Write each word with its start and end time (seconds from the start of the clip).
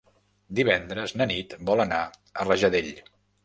Divendres 0.59 1.13
na 1.21 1.29
Nit 1.33 1.55
vol 1.69 1.87
anar 1.87 2.03
a 2.11 2.51
Rajadell. 2.51 2.95